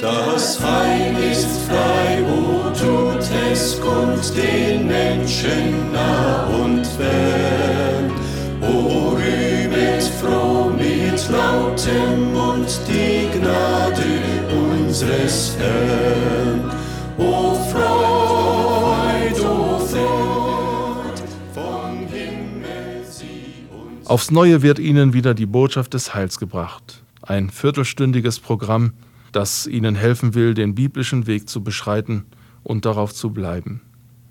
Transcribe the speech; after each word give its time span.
Das 0.00 0.60
Heil 0.60 1.14
ist 1.30 1.68
frei, 1.68 2.22
o 2.24 2.70
tut 2.70 3.24
es 3.52 3.80
kund 3.80 4.32
den 4.36 4.86
Menschen 4.86 5.92
nah 5.92 6.46
und 6.46 6.86
fern. 6.86 8.10
O 8.60 9.10
rühmet 9.10 10.02
froh 10.20 10.70
mit 10.70 11.28
lautem 11.28 12.32
Mund 12.32 12.80
die 12.88 13.38
Gnade 13.38 14.02
unseres 14.50 15.56
Herrn. 15.58 16.70
O 17.18 17.54
Freud, 17.70 19.40
o 19.40 19.78
Freud, 19.78 21.22
vom 21.52 22.06
Himmel 22.08 23.04
sie 23.08 23.66
uns. 23.70 24.08
Aufs 24.08 24.30
Neue 24.30 24.62
wird 24.62 24.78
Ihnen 24.78 25.12
wieder 25.12 25.34
die 25.34 25.46
Botschaft 25.46 25.94
des 25.94 26.14
Heils 26.14 26.38
gebracht. 26.38 27.02
Ein 27.20 27.50
viertelstündiges 27.50 28.40
Programm, 28.40 28.94
das 29.32 29.66
Ihnen 29.66 29.94
helfen 29.94 30.34
will, 30.34 30.54
den 30.54 30.74
biblischen 30.74 31.26
Weg 31.26 31.48
zu 31.48 31.64
beschreiten 31.64 32.26
und 32.62 32.84
darauf 32.84 33.12
zu 33.14 33.30
bleiben. 33.30 33.82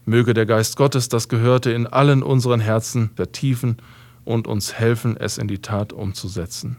Möge 0.05 0.33
der 0.33 0.45
Geist 0.45 0.77
Gottes 0.77 1.09
das 1.09 1.29
Gehörte 1.29 1.71
in 1.71 1.87
allen 1.87 2.23
unseren 2.23 2.59
Herzen 2.59 3.11
vertiefen 3.15 3.77
und 4.23 4.47
uns 4.47 4.73
helfen, 4.73 5.17
es 5.17 5.37
in 5.37 5.47
die 5.47 5.59
Tat 5.59 5.93
umzusetzen. 5.93 6.77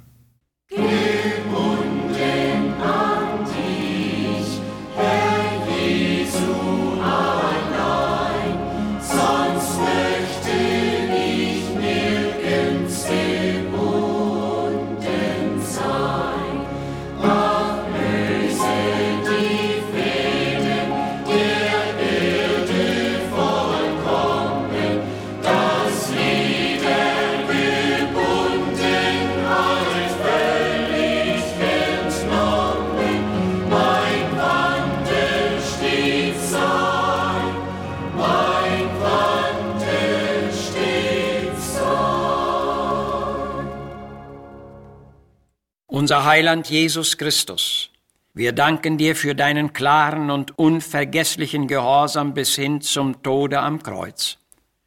Unser 46.03 46.25
Heiland 46.25 46.69
Jesus 46.69 47.17
Christus, 47.17 47.89
wir 48.35 48.51
danken 48.51 48.99
dir 48.99 49.15
für 49.15 49.37
deinen 49.37 49.73
klaren 49.73 50.33
und 50.33 50.59
unvergesslichen 50.59 51.69
Gehorsam 51.69 52.35
bis 52.35 52.57
hin 52.57 52.81
zum 52.81 53.23
Tode 53.23 53.61
am 53.61 53.85
Kreuz. 53.85 54.39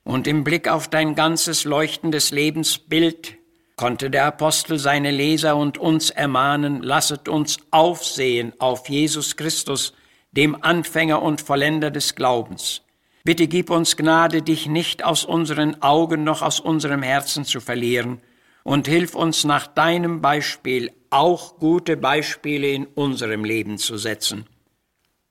Und 0.04 0.28
im 0.28 0.44
Blick 0.44 0.68
auf 0.68 0.90
dein 0.90 1.16
ganzes 1.16 1.64
leuchtendes 1.64 2.32
Lebensbild 2.32 3.36
konnte 3.78 4.10
der 4.10 4.26
Apostel 4.26 4.78
seine 4.78 5.12
Leser 5.12 5.56
und 5.56 5.78
uns 5.78 6.10
ermahnen, 6.10 6.84
lasset 6.84 7.30
uns 7.30 7.60
aufsehen 7.72 8.52
auf 8.60 8.90
Jesus 8.90 9.38
Christus, 9.38 9.94
dem 10.34 10.62
Anfänger 10.64 11.22
und 11.22 11.40
Vollender 11.40 11.92
des 11.92 12.16
Glaubens. 12.16 12.82
Bitte 13.24 13.48
gib 13.48 13.70
uns 13.70 13.96
Gnade, 13.96 14.42
dich 14.42 14.68
nicht 14.68 15.06
aus 15.06 15.24
unseren 15.24 15.82
Augen 15.82 16.26
noch 16.26 16.42
aus 16.42 16.60
unserem 16.60 17.04
Herzen 17.04 17.46
zu 17.46 17.62
verlieren, 17.62 18.20
und 18.66 18.88
hilf 18.88 19.16
uns 19.16 19.46
nach 19.46 19.68
deinem 19.68 20.22
Beispiel 20.22 20.92
auch 21.12 21.60
gute 21.60 21.98
Beispiele 21.98 22.68
in 22.68 22.88
unserem 22.88 23.46
Leben 23.46 23.78
zu 23.78 23.98
setzen. 23.98 24.48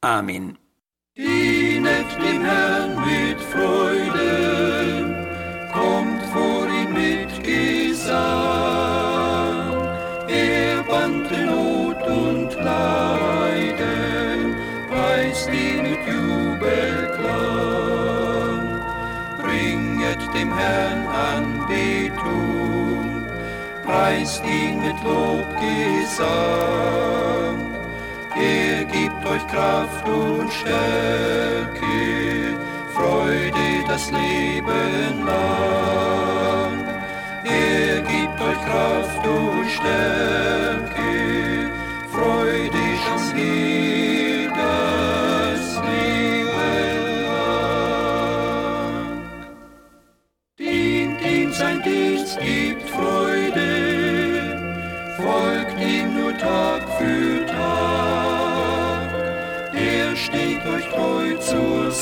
Amen. 0.01 0.57
Dienet 1.17 2.07
dem 2.23 2.43
Herrn 2.43 2.95
mit 3.05 3.41
Freude, 3.41 5.27
kommt 5.73 6.23
vor 6.33 6.69
ihm 6.69 6.93
mit 6.93 7.43
Gesang. 7.43 8.15
Er 10.29 10.85
bannte 10.85 11.47
Not 11.47 12.07
und 12.07 12.55
Leiden, 12.55 14.55
preist 14.89 15.49
ihn 15.49 15.83
mit 15.83 16.07
Jubelklang. 16.07 18.81
Bringet 19.43 20.23
dem 20.35 20.57
Herrn 20.57 21.09
Anbetung 21.09 22.54
preist 23.95 24.43
ihn 24.45 24.77
mit 24.81 24.97
Lobgesang. 25.05 26.27
Er 28.37 28.85
gibt 28.85 29.25
euch 29.33 29.47
Kraft 29.47 30.07
und 30.09 30.53
Stärke, 30.53 31.97
Freude 32.95 33.69
das 33.87 34.11
Leben 34.11 35.25
lang. 35.25 36.75
Er 37.45 38.01
gibt 38.01 38.39
euch 38.49 38.61
Kraft 38.69 39.25
und 39.27 39.71
Stärke, 39.71 40.34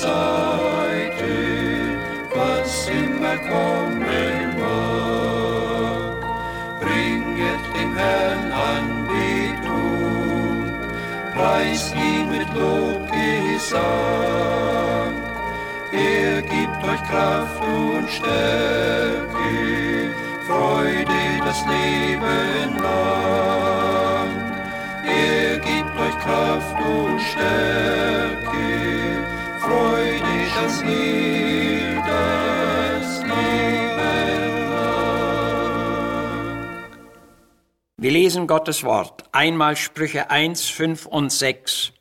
Seite, 0.03 1.35
was 2.35 2.89
immer 2.89 3.37
kommen 3.53 4.49
mag. 4.59 6.19
Bringet 6.81 7.63
dem 7.75 7.93
Herrn 7.97 8.51
Anbetung, 8.75 9.95
preist 11.35 11.95
ihn 11.95 12.27
mit 12.31 12.49
Lobgesang. 12.53 13.83
Er 15.93 16.43
gibt 16.43 16.83
euch 16.91 17.03
Kraft 17.05 17.63
und 17.63 18.09
Stärke, 18.11 19.53
Freude 20.49 21.23
das 21.45 21.61
Leben 21.67 22.79
lang. 22.83 24.31
Er 25.07 25.59
gibt 25.59 25.95
euch 26.05 26.19
Kraft 26.25 26.79
und 26.81 27.21
Stärke, 27.21 29.02
Wir 38.03 38.11
lesen 38.11 38.49
Gottes 38.49 38.83
Wort. 38.83 39.23
Einmal 39.31 39.77
Sprüche 39.77 40.29
1, 40.29 40.69
5 40.71 41.07
und 41.07 41.31
6. 41.31 41.93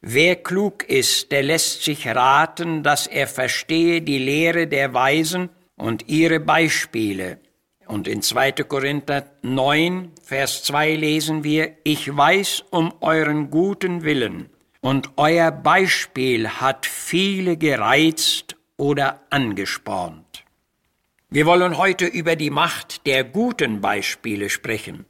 Wer 0.00 0.36
klug 0.36 0.88
ist, 0.88 1.30
der 1.32 1.42
lässt 1.42 1.84
sich 1.84 2.08
raten, 2.08 2.82
dass 2.82 3.06
er 3.06 3.26
verstehe 3.26 4.00
die 4.00 4.16
Lehre 4.16 4.66
der 4.66 4.94
Weisen 4.94 5.50
und 5.76 6.08
ihre 6.08 6.40
Beispiele. 6.40 7.40
Und 7.86 8.08
in 8.08 8.22
2. 8.22 8.52
Korinther 8.52 9.26
9, 9.42 10.12
Vers 10.22 10.62
2 10.64 10.94
lesen 10.94 11.44
wir, 11.44 11.72
Ich 11.84 12.16
weiß 12.16 12.64
um 12.70 12.94
euren 13.02 13.50
guten 13.50 14.02
Willen, 14.02 14.48
und 14.80 15.10
euer 15.16 15.50
Beispiel 15.50 16.48
hat 16.48 16.86
viele 16.86 17.56
gereizt 17.56 18.56
oder 18.76 19.20
angespornt. 19.30 20.44
Wir 21.28 21.46
wollen 21.46 21.78
heute 21.78 22.06
über 22.06 22.34
die 22.34 22.50
Macht 22.50 23.06
der 23.06 23.24
guten 23.24 23.80
Beispiele 23.80 24.50
sprechen. 24.50 25.04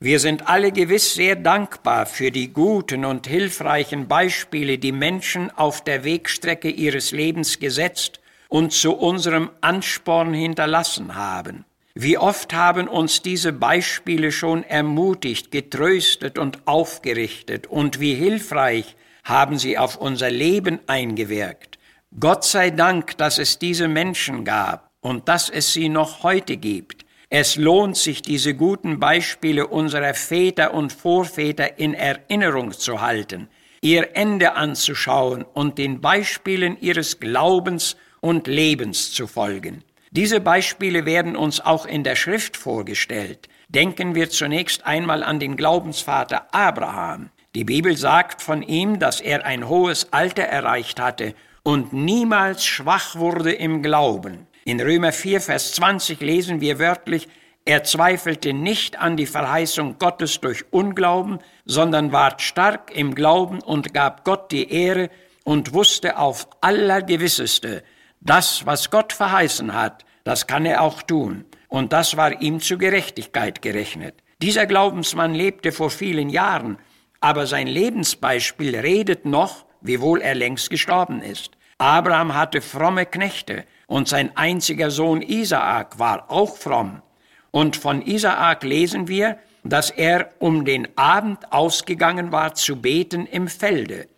Wir 0.00 0.18
sind 0.18 0.48
alle 0.48 0.72
gewiss 0.72 1.14
sehr 1.14 1.36
dankbar 1.36 2.04
für 2.04 2.30
die 2.30 2.52
guten 2.52 3.04
und 3.04 3.26
hilfreichen 3.26 4.08
Beispiele, 4.08 4.78
die 4.78 4.92
Menschen 4.92 5.50
auf 5.50 5.84
der 5.84 6.04
Wegstrecke 6.04 6.68
ihres 6.68 7.12
Lebens 7.12 7.58
gesetzt 7.58 8.20
und 8.48 8.72
zu 8.72 8.92
unserem 8.92 9.50
Ansporn 9.60 10.34
hinterlassen 10.34 11.14
haben. 11.14 11.64
Wie 11.98 12.18
oft 12.18 12.52
haben 12.52 12.88
uns 12.88 13.22
diese 13.22 13.54
Beispiele 13.54 14.30
schon 14.30 14.64
ermutigt, 14.64 15.50
getröstet 15.50 16.36
und 16.36 16.66
aufgerichtet 16.66 17.68
und 17.68 18.00
wie 18.00 18.12
hilfreich 18.12 18.96
haben 19.24 19.56
sie 19.58 19.78
auf 19.78 19.96
unser 19.96 20.28
Leben 20.28 20.78
eingewirkt. 20.88 21.78
Gott 22.20 22.44
sei 22.44 22.68
Dank, 22.68 23.16
dass 23.16 23.38
es 23.38 23.58
diese 23.58 23.88
Menschen 23.88 24.44
gab 24.44 24.90
und 25.00 25.26
dass 25.30 25.48
es 25.48 25.72
sie 25.72 25.88
noch 25.88 26.22
heute 26.22 26.58
gibt. 26.58 27.06
Es 27.30 27.56
lohnt 27.56 27.96
sich, 27.96 28.20
diese 28.20 28.52
guten 28.52 29.00
Beispiele 29.00 29.66
unserer 29.66 30.12
Väter 30.12 30.74
und 30.74 30.92
Vorväter 30.92 31.78
in 31.78 31.94
Erinnerung 31.94 32.72
zu 32.72 33.00
halten, 33.00 33.48
ihr 33.80 34.14
Ende 34.14 34.52
anzuschauen 34.52 35.46
und 35.54 35.78
den 35.78 36.02
Beispielen 36.02 36.76
ihres 36.78 37.20
Glaubens 37.20 37.96
und 38.20 38.48
Lebens 38.48 39.12
zu 39.12 39.26
folgen. 39.26 39.82
Diese 40.16 40.40
Beispiele 40.40 41.04
werden 41.04 41.36
uns 41.36 41.60
auch 41.60 41.84
in 41.84 42.02
der 42.02 42.16
Schrift 42.16 42.56
vorgestellt. 42.56 43.50
Denken 43.68 44.14
wir 44.14 44.30
zunächst 44.30 44.86
einmal 44.86 45.22
an 45.22 45.38
den 45.40 45.56
Glaubensvater 45.56 46.54
Abraham. 46.54 47.28
Die 47.54 47.64
Bibel 47.64 47.98
sagt 47.98 48.40
von 48.40 48.62
ihm, 48.62 48.98
dass 48.98 49.20
er 49.20 49.44
ein 49.44 49.68
hohes 49.68 50.14
Alter 50.14 50.44
erreicht 50.44 51.00
hatte 51.00 51.34
und 51.64 51.92
niemals 51.92 52.64
schwach 52.64 53.16
wurde 53.16 53.52
im 53.52 53.82
Glauben. 53.82 54.46
In 54.64 54.80
Römer 54.80 55.12
4, 55.12 55.42
Vers 55.42 55.72
20 55.72 56.20
lesen 56.22 56.62
wir 56.62 56.78
wörtlich, 56.78 57.28
er 57.66 57.84
zweifelte 57.84 58.54
nicht 58.54 58.98
an 58.98 59.18
die 59.18 59.26
Verheißung 59.26 59.98
Gottes 59.98 60.40
durch 60.40 60.64
Unglauben, 60.70 61.40
sondern 61.66 62.10
ward 62.12 62.40
stark 62.40 62.90
im 62.94 63.14
Glauben 63.14 63.60
und 63.60 63.92
gab 63.92 64.24
Gott 64.24 64.50
die 64.50 64.72
Ehre 64.72 65.10
und 65.44 65.74
wusste 65.74 66.16
auf 66.16 66.48
allergewisseste, 66.62 67.82
das, 68.20 68.66
was 68.66 68.90
Gott 68.90 69.12
verheißen 69.12 69.72
hat, 69.74 70.04
das 70.24 70.46
kann 70.46 70.66
er 70.66 70.82
auch 70.82 71.02
tun. 71.02 71.44
Und 71.68 71.92
das 71.92 72.16
war 72.16 72.40
ihm 72.40 72.60
zu 72.60 72.78
Gerechtigkeit 72.78 73.62
gerechnet. 73.62 74.22
Dieser 74.42 74.66
Glaubensmann 74.66 75.34
lebte 75.34 75.72
vor 75.72 75.90
vielen 75.90 76.28
Jahren, 76.28 76.78
aber 77.20 77.46
sein 77.46 77.66
Lebensbeispiel 77.66 78.76
redet 78.76 79.24
noch, 79.24 79.64
wiewohl 79.80 80.20
er 80.20 80.34
längst 80.34 80.70
gestorben 80.70 81.22
ist. 81.22 81.52
Abraham 81.78 82.34
hatte 82.34 82.60
fromme 82.60 83.06
Knechte 83.06 83.64
und 83.86 84.08
sein 84.08 84.36
einziger 84.36 84.90
Sohn 84.90 85.22
Isaak 85.22 85.98
war 85.98 86.30
auch 86.30 86.56
fromm. 86.56 87.02
Und 87.50 87.76
von 87.76 88.02
Isaak 88.02 88.64
lesen 88.64 89.08
wir, 89.08 89.38
dass 89.64 89.90
er 89.90 90.30
um 90.38 90.64
den 90.64 90.88
Abend 90.96 91.52
ausgegangen 91.52 92.32
war 92.32 92.54
zu 92.54 92.76
beten 92.76 93.26
im 93.26 93.48
Felde. 93.48 94.08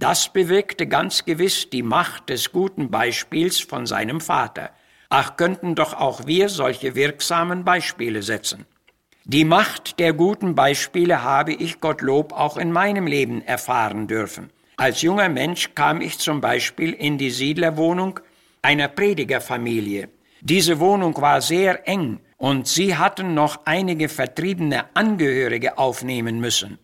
Das 0.00 0.32
bewirkte 0.32 0.86
ganz 0.86 1.26
gewiss 1.26 1.68
die 1.68 1.82
Macht 1.82 2.30
des 2.30 2.52
guten 2.52 2.90
Beispiels 2.90 3.60
von 3.60 3.84
seinem 3.84 4.22
Vater. 4.22 4.70
Ach, 5.10 5.36
könnten 5.36 5.74
doch 5.74 5.92
auch 5.92 6.26
wir 6.26 6.48
solche 6.48 6.94
wirksamen 6.94 7.66
Beispiele 7.66 8.22
setzen. 8.22 8.64
Die 9.24 9.44
Macht 9.44 9.98
der 9.98 10.14
guten 10.14 10.54
Beispiele 10.54 11.22
habe 11.22 11.52
ich 11.52 11.80
Gottlob 11.80 12.32
auch 12.32 12.56
in 12.56 12.72
meinem 12.72 13.06
Leben 13.06 13.42
erfahren 13.42 14.06
dürfen. 14.06 14.48
Als 14.78 15.02
junger 15.02 15.28
Mensch 15.28 15.74
kam 15.74 16.00
ich 16.00 16.18
zum 16.18 16.40
Beispiel 16.40 16.94
in 16.94 17.18
die 17.18 17.30
Siedlerwohnung 17.30 18.20
einer 18.62 18.88
Predigerfamilie. 18.88 20.08
Diese 20.40 20.80
Wohnung 20.80 21.14
war 21.20 21.42
sehr 21.42 21.86
eng 21.86 22.20
und 22.38 22.66
sie 22.66 22.96
hatten 22.96 23.34
noch 23.34 23.66
einige 23.66 24.08
vertriebene 24.08 24.86
Angehörige 24.94 25.76
aufnehmen 25.76 26.40
müssen. 26.40 26.78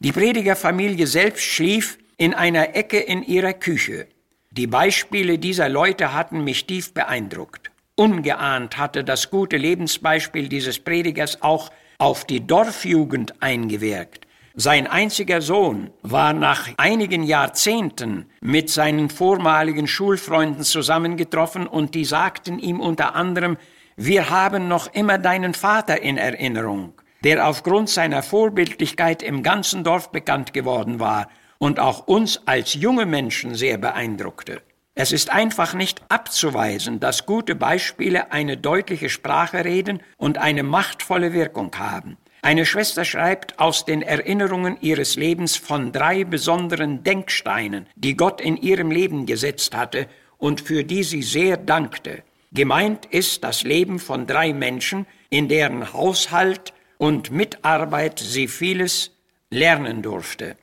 Die 0.00 0.12
Predigerfamilie 0.12 1.06
selbst 1.06 1.44
schlief 1.44 1.96
in 2.18 2.34
einer 2.34 2.74
Ecke 2.74 2.98
in 2.98 3.22
ihrer 3.22 3.52
Küche. 3.52 4.08
Die 4.50 4.66
Beispiele 4.66 5.38
dieser 5.38 5.68
Leute 5.68 6.12
hatten 6.12 6.42
mich 6.42 6.66
tief 6.66 6.92
beeindruckt. 6.92 7.70
Ungeahnt 7.94 8.76
hatte 8.76 9.04
das 9.04 9.30
gute 9.30 9.56
Lebensbeispiel 9.56 10.48
dieses 10.48 10.80
Predigers 10.80 11.42
auch 11.42 11.70
auf 11.96 12.24
die 12.24 12.44
Dorfjugend 12.44 13.40
eingewirkt. 13.40 14.26
Sein 14.54 14.88
einziger 14.88 15.40
Sohn 15.40 15.90
war 16.02 16.32
nach 16.32 16.68
einigen 16.76 17.22
Jahrzehnten 17.22 18.26
mit 18.40 18.68
seinen 18.68 19.10
vormaligen 19.10 19.86
Schulfreunden 19.86 20.64
zusammengetroffen 20.64 21.68
und 21.68 21.94
die 21.94 22.04
sagten 22.04 22.58
ihm 22.58 22.80
unter 22.80 23.14
anderem, 23.14 23.56
wir 23.96 24.30
haben 24.30 24.66
noch 24.66 24.92
immer 24.92 25.18
deinen 25.18 25.54
Vater 25.54 26.02
in 26.02 26.16
Erinnerung, 26.16 26.94
der 27.22 27.46
aufgrund 27.46 27.88
seiner 27.90 28.24
Vorbildlichkeit 28.24 29.22
im 29.22 29.44
ganzen 29.44 29.84
Dorf 29.84 30.10
bekannt 30.10 30.52
geworden 30.52 30.98
war 30.98 31.28
und 31.58 31.80
auch 31.80 32.06
uns 32.06 32.40
als 32.46 32.74
junge 32.74 33.06
Menschen 33.06 33.54
sehr 33.54 33.78
beeindruckte. 33.78 34.62
Es 34.94 35.12
ist 35.12 35.30
einfach 35.30 35.74
nicht 35.74 36.02
abzuweisen, 36.08 36.98
dass 36.98 37.24
gute 37.24 37.54
Beispiele 37.54 38.32
eine 38.32 38.56
deutliche 38.56 39.08
Sprache 39.08 39.64
reden 39.64 40.00
und 40.16 40.38
eine 40.38 40.64
machtvolle 40.64 41.32
Wirkung 41.32 41.70
haben. 41.76 42.16
Eine 42.42 42.66
Schwester 42.66 43.04
schreibt 43.04 43.58
aus 43.58 43.84
den 43.84 44.02
Erinnerungen 44.02 44.76
ihres 44.80 45.16
Lebens 45.16 45.56
von 45.56 45.92
drei 45.92 46.24
besonderen 46.24 47.02
Denksteinen, 47.02 47.86
die 47.96 48.16
Gott 48.16 48.40
in 48.40 48.56
ihrem 48.56 48.90
Leben 48.90 49.26
gesetzt 49.26 49.76
hatte 49.76 50.08
und 50.36 50.60
für 50.60 50.84
die 50.84 51.02
sie 51.02 51.22
sehr 51.22 51.56
dankte. 51.56 52.22
Gemeint 52.52 53.06
ist 53.06 53.44
das 53.44 53.64
Leben 53.64 53.98
von 53.98 54.26
drei 54.26 54.52
Menschen, 54.52 55.06
in 55.30 55.48
deren 55.48 55.92
Haushalt 55.92 56.72
und 56.96 57.30
Mitarbeit 57.30 58.18
sie 58.18 58.48
vieles 58.48 59.12
lernen 59.50 60.02
durfte. 60.02 60.56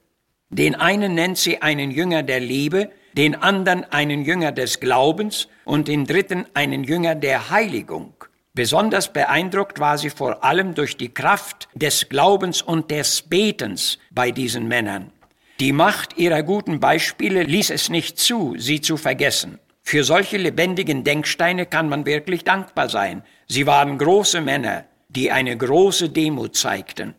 Den 0.49 0.75
einen 0.75 1.15
nennt 1.15 1.37
sie 1.37 1.61
einen 1.61 1.91
Jünger 1.91 2.23
der 2.23 2.39
Liebe, 2.39 2.89
den 3.13 3.35
anderen 3.35 3.83
einen 3.85 4.23
Jünger 4.23 4.51
des 4.51 4.79
Glaubens 4.79 5.47
und 5.63 5.87
den 5.87 6.05
dritten 6.05 6.45
einen 6.53 6.83
Jünger 6.83 7.15
der 7.15 7.49
Heiligung. 7.49 8.13
Besonders 8.53 9.11
beeindruckt 9.11 9.79
war 9.79 9.97
sie 9.97 10.09
vor 10.09 10.43
allem 10.43 10.75
durch 10.75 10.95
die 10.95 11.13
Kraft 11.13 11.67
des 11.73 12.07
Glaubens 12.07 12.61
und 12.61 12.89
des 12.89 13.23
Betens 13.23 13.99
bei 14.11 14.31
diesen 14.31 14.67
Männern. 14.67 15.11
Die 15.59 15.71
Macht 15.71 16.17
ihrer 16.17 16.43
guten 16.43 16.79
Beispiele 16.79 17.43
ließ 17.43 17.69
es 17.69 17.89
nicht 17.89 18.17
zu, 18.19 18.55
sie 18.57 18.81
zu 18.81 18.97
vergessen. 18.97 19.59
Für 19.81 20.03
solche 20.03 20.37
lebendigen 20.37 21.03
Denksteine 21.03 21.65
kann 21.65 21.89
man 21.89 22.05
wirklich 22.05 22.43
dankbar 22.43 22.89
sein. 22.89 23.23
Sie 23.47 23.65
waren 23.67 23.97
große 23.97 24.41
Männer, 24.41 24.85
die 25.09 25.31
eine 25.31 25.55
große 25.57 26.09
Demut 26.09 26.55
zeigten. 26.55 27.13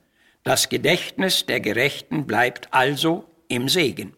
Das 0.47 0.69
Gedächtnis 0.69 1.45
der 1.45 1.59
Gerechten 1.59 2.25
bleibt 2.25 2.69
also 2.71 3.25
im 3.49 3.69
Segen. 3.69 4.15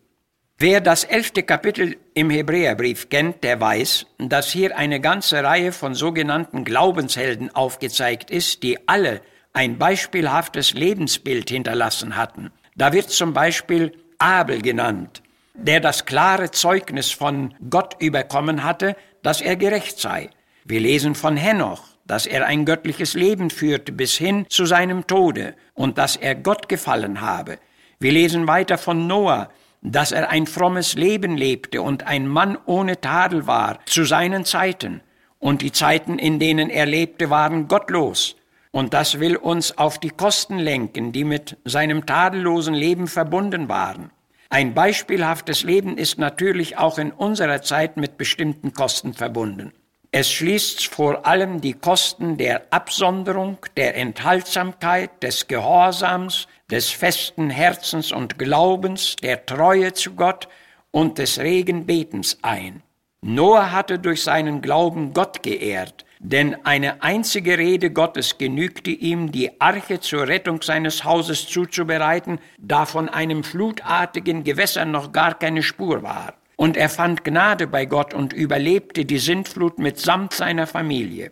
Wer 0.58 0.82
das 0.82 1.04
elfte 1.04 1.42
Kapitel 1.42 1.96
im 2.12 2.28
Hebräerbrief 2.28 3.08
kennt, 3.08 3.42
der 3.42 3.58
weiß, 3.62 4.04
dass 4.18 4.52
hier 4.52 4.76
eine 4.76 5.00
ganze 5.00 5.42
Reihe 5.42 5.72
von 5.72 5.94
sogenannten 5.94 6.64
Glaubenshelden 6.64 7.54
aufgezeigt 7.54 8.30
ist, 8.30 8.62
die 8.62 8.78
alle 8.86 9.22
ein 9.54 9.78
beispielhaftes 9.78 10.74
Lebensbild 10.74 11.48
hinterlassen 11.48 12.14
hatten. 12.14 12.50
Da 12.76 12.92
wird 12.92 13.08
zum 13.08 13.32
Beispiel 13.32 13.94
Abel 14.18 14.60
genannt, 14.60 15.22
der 15.54 15.80
das 15.80 16.04
klare 16.04 16.50
Zeugnis 16.50 17.10
von 17.10 17.54
Gott 17.70 17.96
überkommen 18.00 18.64
hatte, 18.64 18.96
dass 19.22 19.40
er 19.40 19.56
gerecht 19.56 19.98
sei. 19.98 20.28
Wir 20.66 20.80
lesen 20.80 21.14
von 21.14 21.38
Henoch, 21.38 21.87
dass 22.08 22.26
er 22.26 22.46
ein 22.46 22.64
göttliches 22.64 23.14
Leben 23.14 23.50
führte 23.50 23.92
bis 23.92 24.16
hin 24.16 24.46
zu 24.48 24.66
seinem 24.66 25.06
Tode 25.06 25.54
und 25.74 25.98
dass 25.98 26.16
er 26.16 26.34
Gott 26.34 26.68
gefallen 26.68 27.20
habe. 27.20 27.58
Wir 28.00 28.10
lesen 28.10 28.48
weiter 28.48 28.78
von 28.78 29.06
Noah, 29.06 29.50
dass 29.82 30.10
er 30.10 30.30
ein 30.30 30.46
frommes 30.46 30.94
Leben 30.94 31.36
lebte 31.36 31.82
und 31.82 32.06
ein 32.06 32.26
Mann 32.26 32.58
ohne 32.66 33.00
Tadel 33.00 33.46
war 33.46 33.78
zu 33.84 34.04
seinen 34.04 34.44
Zeiten. 34.44 35.02
Und 35.38 35.62
die 35.62 35.70
Zeiten, 35.70 36.18
in 36.18 36.40
denen 36.40 36.70
er 36.70 36.86
lebte, 36.86 37.30
waren 37.30 37.68
gottlos. 37.68 38.34
Und 38.72 38.92
das 38.94 39.20
will 39.20 39.36
uns 39.36 39.78
auf 39.78 39.98
die 39.98 40.10
Kosten 40.10 40.58
lenken, 40.58 41.12
die 41.12 41.24
mit 41.24 41.56
seinem 41.64 42.06
tadellosen 42.06 42.74
Leben 42.74 43.06
verbunden 43.06 43.68
waren. 43.68 44.10
Ein 44.50 44.74
beispielhaftes 44.74 45.62
Leben 45.62 45.98
ist 45.98 46.18
natürlich 46.18 46.78
auch 46.78 46.98
in 46.98 47.12
unserer 47.12 47.62
Zeit 47.62 47.96
mit 47.98 48.16
bestimmten 48.16 48.72
Kosten 48.72 49.12
verbunden. 49.14 49.72
Es 50.10 50.32
schließt 50.32 50.86
vor 50.86 51.26
allem 51.26 51.60
die 51.60 51.74
Kosten 51.74 52.38
der 52.38 52.72
Absonderung, 52.72 53.58
der 53.76 53.94
Enthaltsamkeit, 53.94 55.22
des 55.22 55.48
Gehorsams, 55.48 56.48
des 56.70 56.88
festen 56.88 57.50
Herzens 57.50 58.10
und 58.10 58.38
Glaubens, 58.38 59.16
der 59.16 59.44
Treue 59.44 59.92
zu 59.92 60.14
Gott 60.14 60.48
und 60.92 61.18
des 61.18 61.38
regen 61.38 61.84
Betens 61.84 62.38
ein. 62.40 62.82
Noah 63.20 63.70
hatte 63.70 63.98
durch 63.98 64.22
seinen 64.22 64.62
Glauben 64.62 65.12
Gott 65.12 65.42
geehrt, 65.42 66.06
denn 66.20 66.56
eine 66.64 67.02
einzige 67.02 67.58
Rede 67.58 67.90
Gottes 67.90 68.38
genügte 68.38 68.90
ihm, 68.90 69.30
die 69.30 69.60
Arche 69.60 70.00
zur 70.00 70.26
Rettung 70.26 70.62
seines 70.62 71.04
Hauses 71.04 71.46
zuzubereiten, 71.46 72.38
da 72.58 72.86
von 72.86 73.10
einem 73.10 73.44
flutartigen 73.44 74.42
Gewässer 74.42 74.86
noch 74.86 75.12
gar 75.12 75.38
keine 75.38 75.62
Spur 75.62 76.02
war. 76.02 76.37
Und 76.60 76.76
er 76.76 76.88
fand 76.88 77.22
Gnade 77.22 77.68
bei 77.68 77.84
Gott 77.86 78.12
und 78.12 78.32
überlebte 78.32 79.04
die 79.04 79.18
Sintflut 79.18 79.78
mitsamt 79.78 80.32
seiner 80.32 80.66
Familie. 80.66 81.30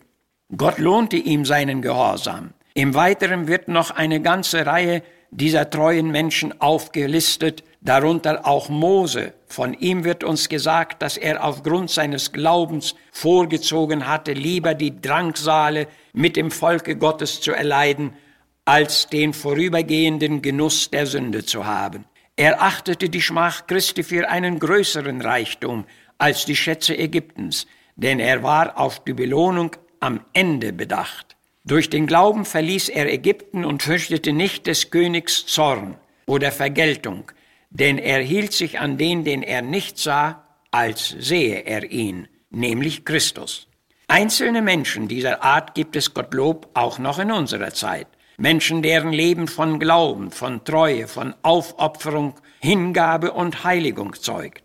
Gott 0.57 0.79
lohnte 0.79 1.17
ihm 1.17 1.45
seinen 1.45 1.83
Gehorsam. 1.83 2.55
Im 2.75 2.95
Weiteren 2.95 3.49
wird 3.49 3.67
noch 3.67 3.91
eine 3.91 4.23
ganze 4.23 4.65
Reihe 4.67 5.03
dieser 5.33 5.69
treuen 5.69 6.13
Menschen 6.13 6.61
aufgelistet, 6.61 7.65
darunter 7.81 8.47
auch 8.47 8.69
Mose. 8.69 9.35
Von 9.49 9.75
ihm 9.75 10.05
wird 10.05 10.23
uns 10.23 10.49
gesagt, 10.49 11.03
dass 11.03 11.17
er 11.17 11.43
aufgrund 11.43 11.91
seines 11.91 12.31
Glaubens 12.31 12.95
vorgezogen 13.11 14.07
hatte, 14.07 14.33
lieber 14.33 14.75
die 14.75 15.01
Drangsale 15.01 15.89
mit 16.13 16.37
dem 16.37 16.53
Volke 16.53 16.95
Gottes 16.95 17.41
zu 17.41 17.51
erleiden, 17.51 18.13
als 18.65 19.09
den 19.09 19.33
vorübergehenden 19.33 20.41
Genuss 20.41 20.89
der 20.89 21.07
Sünde 21.07 21.45
zu 21.45 21.67
haben. 21.67 22.05
Er 22.37 22.61
achtete 22.63 23.09
die 23.09 23.23
Schmach 23.23 23.67
Christi 23.67 24.03
für 24.03 24.29
einen 24.29 24.59
größeren 24.59 25.23
Reichtum 25.23 25.87
als 26.19 26.45
die 26.45 26.55
Schätze 26.55 26.97
Ägyptens, 26.97 27.67
denn 27.97 28.21
er 28.21 28.43
war 28.43 28.79
auf 28.79 29.03
die 29.03 29.15
Belohnung 29.15 29.75
am 30.01 30.21
Ende 30.35 30.75
bedacht. 30.75 31.35
Durch 31.65 31.89
den 31.89 32.07
Glauben 32.07 32.45
verließ 32.45 32.91
er 32.91 33.11
Ägypten 33.11 33.65
und 33.65 33.83
fürchtete 33.83 34.35
nicht 34.35 34.67
des 34.67 34.91
Königs 34.91 35.47
Zorn 35.47 35.97
oder 36.27 36.53
Vergeltung, 36.53 37.33
denn 37.71 37.97
er 37.97 38.21
hielt 38.21 38.53
sich 38.53 38.79
an 38.79 38.99
den, 38.99 39.25
den 39.25 39.43
er 39.43 39.63
nicht 39.63 39.99
sah, 39.99 40.45
als 40.71 41.09
sehe 41.19 41.61
er 41.65 41.91
ihn, 41.91 42.29
nämlich 42.51 43.07
Christus. 43.07 43.67
Einzelne 44.09 44.61
Menschen 44.61 45.09
dieser 45.09 45.43
Art 45.43 45.75
gibt 45.75 45.97
es 45.97 46.13
Gottlob 46.13 46.69
auch 46.75 46.99
noch 46.99 47.19
in 47.19 47.33
unserer 47.33 47.73
Zeit. 47.73 48.07
Menschen, 48.39 48.83
deren 48.83 49.13
Leben 49.13 49.49
von 49.49 49.79
Glauben, 49.79 50.31
von 50.31 50.63
Treue, 50.65 51.09
von 51.09 51.35
Aufopferung, 51.43 52.35
Hingabe 52.61 53.33
und 53.33 53.65
Heiligung 53.65 54.15
zeugt. 54.15 54.63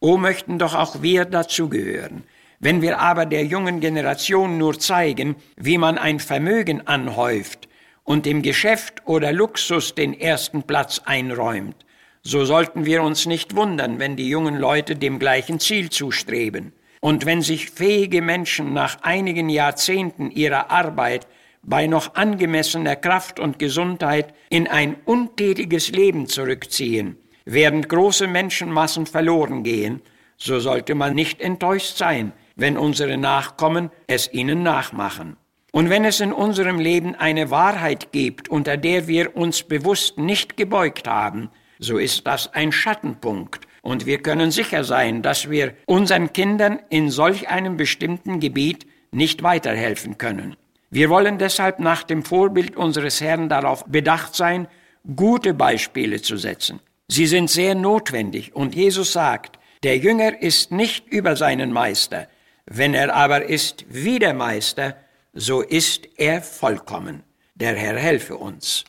O 0.00 0.16
möchten 0.16 0.58
doch 0.58 0.74
auch 0.74 1.02
wir 1.02 1.24
dazugehören. 1.24 2.24
Wenn 2.58 2.82
wir 2.82 2.98
aber 2.98 3.26
der 3.26 3.44
jungen 3.44 3.80
Generation 3.80 4.58
nur 4.58 4.78
zeigen, 4.78 5.36
wie 5.56 5.78
man 5.78 5.98
ein 5.98 6.18
Vermögen 6.18 6.86
anhäuft 6.86 7.68
und 8.02 8.26
dem 8.26 8.42
Geschäft 8.42 9.02
oder 9.04 9.32
Luxus 9.32 9.94
den 9.94 10.18
ersten 10.18 10.64
Platz 10.64 11.00
einräumt, 11.04 11.76
so 12.22 12.44
sollten 12.44 12.84
wir 12.84 13.02
uns 13.02 13.26
nicht 13.26 13.54
wundern, 13.56 13.98
wenn 13.98 14.16
die 14.16 14.28
jungen 14.28 14.56
Leute 14.56 14.96
dem 14.96 15.18
gleichen 15.18 15.60
Ziel 15.60 15.90
zustreben. 15.90 16.72
Und 17.00 17.26
wenn 17.26 17.42
sich 17.42 17.70
fähige 17.70 18.22
Menschen 18.22 18.72
nach 18.72 19.02
einigen 19.02 19.48
Jahrzehnten 19.48 20.30
ihrer 20.30 20.70
Arbeit 20.70 21.26
bei 21.62 21.86
noch 21.86 22.14
angemessener 22.14 22.96
Kraft 22.96 23.38
und 23.38 23.58
Gesundheit 23.58 24.34
in 24.50 24.66
ein 24.66 24.96
untätiges 25.04 25.90
Leben 25.90 26.26
zurückziehen, 26.26 27.16
während 27.44 27.88
große 27.88 28.26
Menschenmassen 28.26 29.06
verloren 29.06 29.62
gehen, 29.62 30.02
so 30.36 30.58
sollte 30.58 30.94
man 30.94 31.14
nicht 31.14 31.40
enttäuscht 31.40 31.96
sein, 31.96 32.32
wenn 32.56 32.76
unsere 32.76 33.16
Nachkommen 33.16 33.90
es 34.06 34.32
ihnen 34.32 34.62
nachmachen. 34.62 35.36
Und 35.70 35.88
wenn 35.88 36.04
es 36.04 36.20
in 36.20 36.32
unserem 36.32 36.78
Leben 36.78 37.14
eine 37.14 37.50
Wahrheit 37.50 38.12
gibt, 38.12 38.50
unter 38.50 38.76
der 38.76 39.06
wir 39.08 39.36
uns 39.36 39.62
bewusst 39.62 40.18
nicht 40.18 40.56
gebeugt 40.56 41.08
haben, 41.08 41.48
so 41.78 41.96
ist 41.96 42.26
das 42.26 42.52
ein 42.52 42.72
Schattenpunkt. 42.72 43.66
Und 43.80 44.04
wir 44.04 44.18
können 44.18 44.50
sicher 44.50 44.84
sein, 44.84 45.22
dass 45.22 45.48
wir 45.48 45.74
unseren 45.86 46.32
Kindern 46.32 46.78
in 46.90 47.10
solch 47.10 47.48
einem 47.48 47.76
bestimmten 47.76 48.38
Gebiet 48.38 48.86
nicht 49.10 49.42
weiterhelfen 49.42 50.18
können. 50.18 50.56
Wir 50.92 51.08
wollen 51.10 51.38
deshalb 51.38 51.80
nach 51.80 52.04
dem 52.04 52.22
Vorbild 52.22 52.76
unseres 52.76 53.20
Herrn 53.20 53.48
darauf 53.48 53.84
bedacht 53.86 54.36
sein, 54.36 54.68
gute 55.16 55.54
Beispiele 55.54 56.22
zu 56.22 56.36
setzen. 56.36 56.78
Sie 57.08 57.26
sind 57.26 57.50
sehr 57.50 57.74
notwendig 57.74 58.54
und 58.54 58.74
Jesus 58.74 59.12
sagt, 59.12 59.58
der 59.82 59.96
Jünger 59.96 60.40
ist 60.40 60.70
nicht 60.70 61.08
über 61.08 61.34
seinen 61.34 61.72
Meister, 61.72 62.28
wenn 62.66 62.94
er 62.94 63.12
aber 63.14 63.46
ist 63.46 63.86
wie 63.88 64.20
der 64.20 64.34
Meister, 64.34 64.94
so 65.32 65.62
ist 65.62 66.08
er 66.16 66.40
vollkommen. 66.42 67.24
Der 67.54 67.74
Herr 67.74 67.98
helfe 67.98 68.36
uns. 68.36 68.84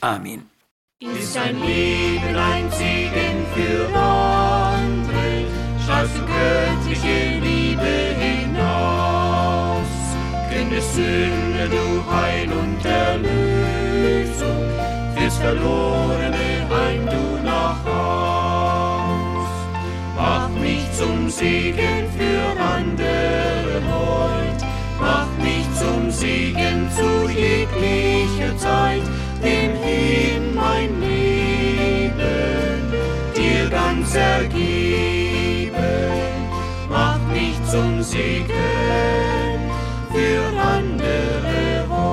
Amen 0.00 0.50
ist 1.00 1.36
ein 1.36 1.58
Leben 1.62 2.36
ein 2.36 2.70
Segen 2.70 3.46
für 3.54 3.96
andere, 3.96 5.46
strahlst 5.82 6.14
du 6.14 6.26
göttliche 6.26 7.38
Liebe 7.38 7.59
Kenne 10.70 10.82
Sünde, 10.82 11.68
du 11.68 12.12
Heil 12.12 12.48
und 12.52 12.84
Erlösung, 12.84 14.70
fürs 15.16 15.36
verlorene 15.38 16.68
Heim 16.70 17.06
du 17.06 17.44
nach 17.44 17.84
Haus. 17.84 19.48
Mach 20.16 20.48
mich 20.50 20.86
zum 20.96 21.28
Segen 21.28 22.06
für 22.16 22.62
andere 22.62 23.82
heut, 23.90 24.62
mach 25.00 25.26
mich 25.42 25.66
zum 25.76 26.08
Segen 26.08 26.88
zu 26.96 27.28
jeglicher 27.28 28.56
Zeit, 28.56 29.02
dem 29.42 29.74
hin 29.82 30.54
mein 30.54 31.00
Leben 31.00 32.12
dir 33.34 33.68
ganz 33.68 34.14
ergeben. 34.14 35.74
Mach 36.88 37.18
mich 37.32 37.56
zum 37.68 38.02
Segen 38.04 39.39
für 40.20 40.42
andere 40.76 41.88
heut. 41.90 42.10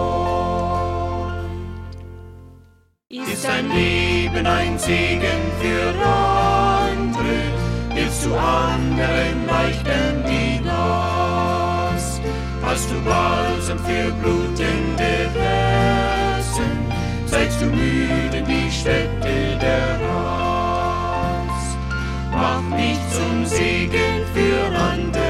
Ist 3.10 3.46
dein 3.46 3.68
Leben 3.70 4.46
ein 4.46 4.78
Segen 4.80 5.42
für 5.60 5.88
andere? 6.06 7.38
Hilfst 7.94 8.26
du 8.26 8.36
anderen 8.36 9.46
leichten 9.46 10.24
die 10.30 10.60
Last? 10.64 12.22
Hast 12.64 12.90
du 12.92 12.96
Balsam 13.02 13.80
für 13.80 14.12
blutende 14.22 15.14
Herzen? 15.34 16.72
zeigst 17.26 17.62
du 17.62 17.66
müde 17.66 18.42
die 18.52 18.72
Städte 18.72 19.36
der 19.66 20.00
Hass. 20.08 21.66
Mach 22.32 22.62
mich 22.62 23.00
zum 23.16 23.46
Segen 23.46 24.16
für 24.34 24.62
andere 24.92 25.27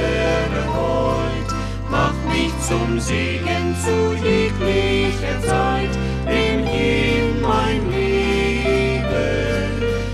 zum 2.68 3.00
Segen 3.00 3.74
zu 3.82 4.14
jeglicher 4.22 5.40
Zeit, 5.40 5.88
in 6.26 6.66
ihm 6.66 7.40
mein 7.40 7.90
Leben 7.90 9.00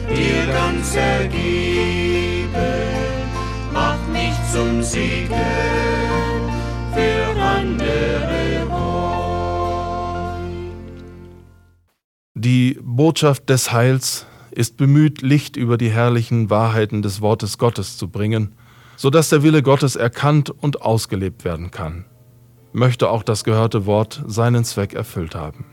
dir 0.08 0.46
ganz 0.52 0.94
ergeben. 0.94 2.54
Mach 3.72 3.98
mich 4.12 4.34
zum 4.52 4.82
Segen 4.84 5.34
für 6.92 7.40
andere 7.40 8.70
heut. 8.70 10.04
Die 12.34 12.78
Botschaft 12.80 13.50
des 13.50 13.72
Heils 13.72 14.26
ist 14.52 14.76
bemüht, 14.76 15.22
Licht 15.22 15.56
über 15.56 15.76
die 15.76 15.90
herrlichen 15.90 16.50
Wahrheiten 16.50 17.02
des 17.02 17.20
Wortes 17.20 17.58
Gottes 17.58 17.96
zu 17.96 18.08
bringen, 18.08 18.54
so 18.94 19.10
dass 19.10 19.30
der 19.30 19.42
Wille 19.42 19.64
Gottes 19.64 19.96
erkannt 19.96 20.50
und 20.50 20.82
ausgelebt 20.82 21.44
werden 21.44 21.72
kann. 21.72 22.04
Möchte 22.76 23.08
auch 23.08 23.22
das 23.22 23.44
gehörte 23.44 23.86
Wort 23.86 24.20
seinen 24.26 24.64
Zweck 24.64 24.94
erfüllt 24.94 25.36
haben. 25.36 25.64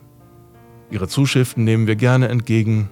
Ihre 0.91 1.07
Zuschriften 1.07 1.63
nehmen 1.63 1.87
wir 1.87 1.95
gerne 1.95 2.27
entgegen. 2.27 2.91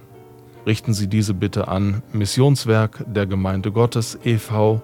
Richten 0.66 0.94
Sie 0.94 1.06
diese 1.06 1.32
bitte 1.32 1.68
an 1.68 2.02
Missionswerk 2.12 3.04
der 3.06 3.26
Gemeinde 3.26 3.70
Gottes 3.70 4.18
e.V., 4.24 4.82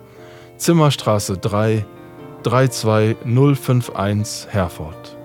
Zimmerstraße 0.58 1.38
3, 1.38 1.84
32051 2.44 4.46
Herford. 4.52 5.16